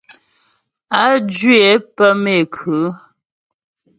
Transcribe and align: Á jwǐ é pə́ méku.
Á 1.01 1.03
jwǐ 1.35 1.55
é 1.71 1.75
pə́ 1.95 2.09
méku. 2.23 2.75